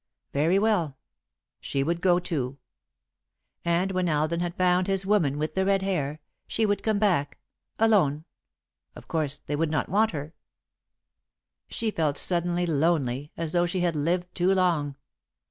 Very 0.33 0.57
well, 0.57 0.97
she 1.59 1.83
would 1.83 2.01
go 2.01 2.17
too. 2.17 2.57
And 3.63 3.91
when 3.91 4.09
Alden 4.09 4.39
had 4.39 4.55
found 4.55 4.87
his 4.87 5.05
woman 5.05 5.37
with 5.37 5.53
the 5.53 5.63
red 5.63 5.83
hair, 5.83 6.19
she 6.47 6.65
would 6.65 6.81
come 6.81 6.97
back, 6.97 7.37
alone 7.77 8.25
of 8.95 9.07
course 9.07 9.37
they 9.45 9.55
would 9.55 9.69
not 9.69 9.89
want 9.89 10.09
her. 10.09 10.33
She 11.69 11.91
felt 11.91 12.17
suddenly 12.17 12.65
lonely, 12.65 13.31
as 13.37 13.53
though 13.53 13.67
she 13.67 13.81
had 13.81 13.95
lived 13.95 14.33
too 14.33 14.51
long. 14.55 14.95